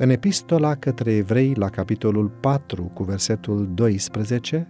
În 0.00 0.10
epistola 0.10 0.74
către 0.74 1.12
evrei, 1.12 1.54
la 1.54 1.68
capitolul 1.68 2.28
4, 2.28 2.82
cu 2.94 3.02
versetul 3.02 3.68
12, 3.74 4.68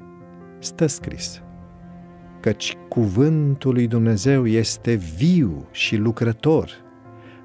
stă 0.59 0.87
scris 0.87 1.43
Căci 2.41 2.77
cuvântul 2.89 3.73
lui 3.73 3.87
Dumnezeu 3.87 4.47
este 4.47 4.95
viu 4.95 5.69
și 5.71 5.97
lucrător, 5.97 6.71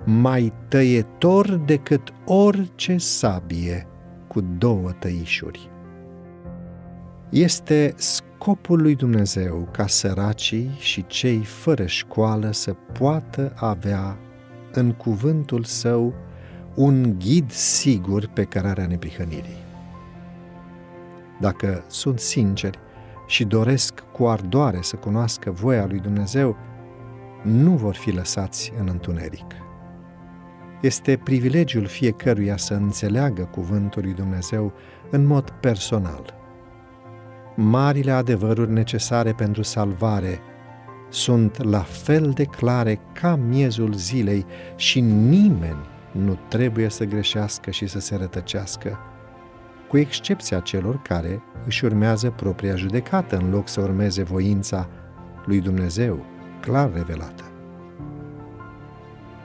mai 0.06 0.54
tăietor 0.68 1.56
decât 1.56 2.14
orice 2.26 2.98
sabie 2.98 3.88
cu 4.28 4.42
două 4.58 4.92
tăișuri. 4.92 5.70
Este 7.30 7.94
scopul 7.96 8.82
lui 8.82 8.96
Dumnezeu 8.96 9.68
ca 9.72 9.88
săracii 9.88 10.76
și 10.80 11.06
cei 11.08 11.44
fără 11.44 11.86
școală 11.86 12.52
să 12.52 12.74
poată 12.74 13.54
avea 13.56 14.18
în 14.72 14.92
cuvântul 14.92 15.64
său 15.64 16.14
un 16.76 17.16
ghid 17.20 17.52
sigur 17.52 18.30
pe 18.34 18.44
cărarea 18.44 18.88
neprihănirii. 18.88 19.62
Dacă 21.40 21.84
sunt 21.88 22.20
sinceri 22.20 22.80
și 23.28 23.44
doresc 23.44 24.04
cu 24.12 24.26
ardoare 24.26 24.80
să 24.82 24.96
cunoască 24.96 25.52
voia 25.52 25.86
lui 25.86 26.00
Dumnezeu, 26.00 26.58
nu 27.42 27.72
vor 27.72 27.96
fi 27.96 28.12
lăsați 28.12 28.74
în 28.80 28.88
întuneric. 28.88 29.56
Este 30.82 31.20
privilegiul 31.24 31.86
fiecăruia 31.86 32.58
să 32.58 32.74
înțeleagă 32.74 33.44
cuvântul 33.44 34.02
lui 34.02 34.14
Dumnezeu 34.14 34.74
în 35.10 35.26
mod 35.26 35.50
personal. 35.50 36.42
Marile 37.56 38.12
adevăruri 38.12 38.72
necesare 38.72 39.32
pentru 39.32 39.62
salvare 39.62 40.40
sunt 41.10 41.64
la 41.64 41.82
fel 41.82 42.32
de 42.32 42.44
clare 42.44 43.00
ca 43.14 43.36
miezul 43.36 43.94
zilei 43.94 44.46
și 44.76 45.00
nimeni 45.02 45.92
nu 46.14 46.40
trebuie 46.48 46.90
să 46.90 47.04
greșească 47.04 47.72
și 47.72 47.88
să 47.88 48.00
se 48.00 48.16
rătăcească, 48.16 49.00
cu 49.90 49.98
excepția 49.98 50.60
celor 50.60 51.02
care 51.02 51.42
își 51.66 51.86
urmează 51.86 52.30
propria 52.30 52.76
judecată 52.76 53.38
în 53.38 53.50
loc 53.50 53.68
să 53.68 53.82
urmeze 53.82 54.24
voința 54.24 54.90
lui 55.46 55.62
Dumnezeu, 55.62 56.26
clar 56.62 56.94
revelată. 56.94 57.44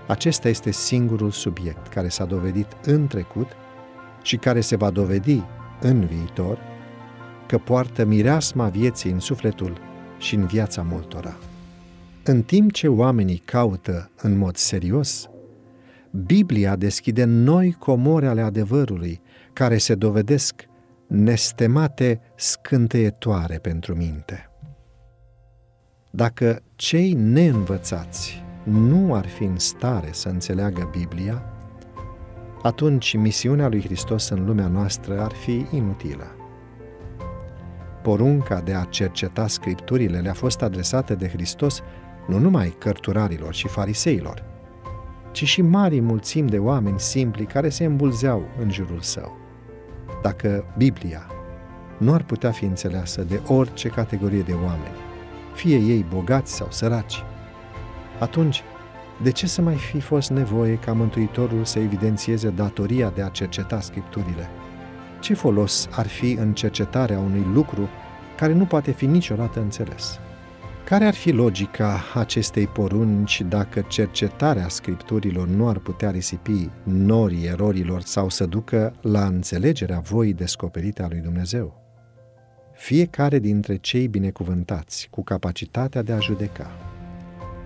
Acesta 0.06 0.48
este 0.48 0.70
singurul 0.70 1.30
subiect 1.30 1.86
care 1.86 2.08
s-a 2.08 2.24
dovedit 2.24 2.76
în 2.84 3.06
trecut 3.06 3.48
și 4.22 4.36
care 4.36 4.60
se 4.60 4.76
va 4.76 4.90
dovedi 4.90 5.42
în 5.80 6.04
viitor 6.04 6.58
că 7.46 7.58
poartă 7.58 8.04
mireasma 8.04 8.68
vieții 8.68 9.10
în 9.10 9.20
sufletul 9.20 9.80
și 10.18 10.34
în 10.34 10.46
viața 10.46 10.82
multora. 10.82 11.36
În 12.24 12.42
timp 12.42 12.72
ce 12.72 12.88
oamenii 12.88 13.42
caută 13.44 14.10
în 14.22 14.38
mod 14.38 14.56
serios 14.56 15.28
Biblia 16.10 16.76
deschide 16.76 17.24
noi 17.24 17.72
comori 17.72 18.26
ale 18.26 18.40
adevărului, 18.40 19.20
care 19.52 19.78
se 19.78 19.94
dovedesc 19.94 20.68
nestemate 21.06 22.20
scânteietoare 22.34 23.58
pentru 23.58 23.94
minte. 23.94 24.50
Dacă 26.10 26.62
cei 26.76 27.12
neînvățați 27.12 28.42
nu 28.62 29.14
ar 29.14 29.26
fi 29.26 29.44
în 29.44 29.58
stare 29.58 30.08
să 30.10 30.28
înțeleagă 30.28 30.88
Biblia, 30.98 31.42
atunci 32.62 33.16
misiunea 33.16 33.68
lui 33.68 33.82
Hristos 33.82 34.28
în 34.28 34.44
lumea 34.44 34.68
noastră 34.68 35.20
ar 35.20 35.32
fi 35.32 35.66
inutilă. 35.70 36.26
Porunca 38.02 38.60
de 38.60 38.74
a 38.74 38.84
cerceta 38.84 39.46
scripturile 39.46 40.18
le-a 40.18 40.32
fost 40.32 40.62
adresată 40.62 41.14
de 41.14 41.28
Hristos 41.28 41.80
nu 42.26 42.38
numai 42.38 42.74
cărturarilor 42.78 43.54
și 43.54 43.68
fariseilor, 43.68 44.44
ci 45.38 45.44
și 45.44 45.62
mari 45.62 46.00
mulțimi 46.00 46.48
de 46.48 46.58
oameni 46.58 47.00
simpli 47.00 47.44
care 47.44 47.68
se 47.68 47.84
îmbulzeau 47.84 48.48
în 48.60 48.70
jurul 48.70 49.00
său. 49.00 49.36
Dacă 50.22 50.74
Biblia 50.76 51.26
nu 51.98 52.12
ar 52.12 52.22
putea 52.22 52.50
fi 52.50 52.64
înțeleasă 52.64 53.22
de 53.22 53.40
orice 53.46 53.88
categorie 53.88 54.40
de 54.40 54.52
oameni, 54.52 54.96
fie 55.54 55.76
ei 55.76 56.06
bogați 56.14 56.54
sau 56.54 56.66
săraci, 56.70 57.22
atunci 58.18 58.62
de 59.22 59.30
ce 59.30 59.46
să 59.46 59.62
mai 59.62 59.74
fi 59.74 60.00
fost 60.00 60.30
nevoie 60.30 60.74
ca 60.74 60.92
Mântuitorul 60.92 61.64
să 61.64 61.78
evidențieze 61.78 62.48
datoria 62.48 63.10
de 63.10 63.22
a 63.22 63.28
cerceta 63.28 63.80
Scripturile? 63.80 64.48
Ce 65.20 65.34
folos 65.34 65.88
ar 65.90 66.06
fi 66.06 66.32
în 66.32 66.52
cercetarea 66.52 67.18
unui 67.18 67.46
lucru 67.52 67.88
care 68.36 68.52
nu 68.52 68.64
poate 68.64 68.90
fi 68.90 69.06
niciodată 69.06 69.60
înțeles? 69.60 70.20
Care 70.88 71.04
ar 71.04 71.14
fi 71.14 71.30
logica 71.30 72.00
acestei 72.14 72.66
porunci 72.66 73.40
dacă 73.48 73.80
cercetarea 73.80 74.68
scripturilor 74.68 75.48
nu 75.48 75.68
ar 75.68 75.78
putea 75.78 76.10
risipi 76.10 76.70
norii 76.82 77.46
erorilor 77.46 78.00
sau 78.00 78.28
să 78.28 78.46
ducă 78.46 78.94
la 79.00 79.24
înțelegerea 79.24 79.98
voii 79.98 80.32
descoperite 80.32 81.02
a 81.02 81.08
lui 81.08 81.18
Dumnezeu? 81.18 81.82
Fiecare 82.72 83.38
dintre 83.38 83.76
cei 83.76 84.08
binecuvântați 84.08 85.08
cu 85.10 85.22
capacitatea 85.22 86.02
de 86.02 86.12
a 86.12 86.18
judeca, 86.18 86.70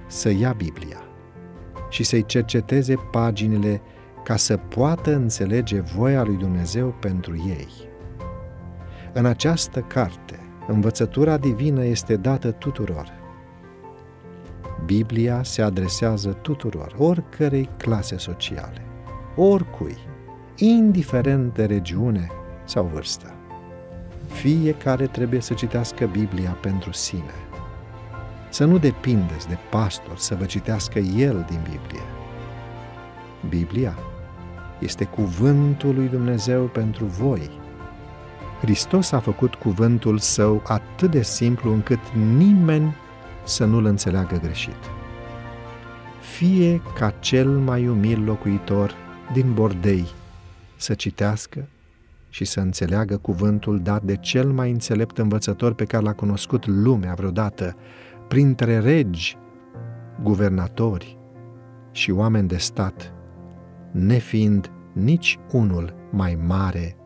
să 0.06 0.30
ia 0.30 0.52
Biblia 0.52 1.02
și 1.90 2.02
să-i 2.02 2.26
cerceteze 2.26 2.94
paginile 3.10 3.80
ca 4.24 4.36
să 4.36 4.56
poată 4.56 5.14
înțelege 5.14 5.80
voia 5.80 6.22
lui 6.22 6.36
Dumnezeu 6.36 6.96
pentru 7.00 7.36
ei. 7.36 7.68
În 9.12 9.26
această 9.26 9.80
carte, 9.80 10.51
Învățătura 10.72 11.36
divină 11.36 11.84
este 11.84 12.16
dată 12.16 12.50
tuturor. 12.50 13.12
Biblia 14.84 15.42
se 15.42 15.62
adresează 15.62 16.38
tuturor, 16.42 16.94
oricărei 16.98 17.68
clase 17.76 18.16
sociale, 18.16 18.82
oricui, 19.36 19.96
indiferent 20.56 21.54
de 21.54 21.64
regiune 21.64 22.30
sau 22.64 22.90
vârstă. 22.92 23.34
Fiecare 24.26 25.06
trebuie 25.06 25.40
să 25.40 25.54
citească 25.54 26.06
Biblia 26.06 26.50
pentru 26.60 26.92
sine. 26.92 27.34
Să 28.50 28.64
nu 28.64 28.78
depindeți 28.78 29.48
de 29.48 29.58
pastor 29.70 30.16
să 30.16 30.34
vă 30.34 30.44
citească 30.44 30.98
el 30.98 31.44
din 31.48 31.60
Biblie. 31.62 32.06
Biblia 33.48 33.98
este 34.78 35.04
cuvântul 35.04 35.94
lui 35.94 36.08
Dumnezeu 36.08 36.64
pentru 36.64 37.04
voi 37.04 37.60
Hristos 38.62 39.12
a 39.12 39.18
făcut 39.18 39.54
cuvântul 39.54 40.18
său 40.18 40.62
atât 40.66 41.10
de 41.10 41.22
simplu 41.22 41.72
încât 41.72 41.98
nimeni 42.36 42.94
să 43.44 43.64
nu-l 43.64 43.84
înțeleagă 43.84 44.40
greșit. 44.42 44.76
Fie 46.20 46.82
ca 46.98 47.10
cel 47.10 47.48
mai 47.48 47.88
umil 47.88 48.24
locuitor 48.24 48.94
din 49.32 49.52
Bordei 49.54 50.06
să 50.76 50.94
citească 50.94 51.68
și 52.28 52.44
să 52.44 52.60
înțeleagă 52.60 53.16
cuvântul 53.16 53.80
dat 53.80 54.02
de 54.02 54.16
cel 54.16 54.52
mai 54.52 54.70
înțelept 54.70 55.18
învățător 55.18 55.74
pe 55.74 55.84
care 55.84 56.02
l-a 56.02 56.12
cunoscut 56.12 56.66
lumea 56.66 57.14
vreodată, 57.14 57.76
printre 58.28 58.78
regi, 58.78 59.36
guvernatori 60.22 61.18
și 61.90 62.10
oameni 62.10 62.48
de 62.48 62.56
stat, 62.56 63.12
nefiind 63.90 64.70
nici 64.92 65.38
unul 65.52 65.94
mai 66.10 66.38
mare 66.46 66.96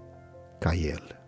ca 0.59 0.73
el. 0.73 1.26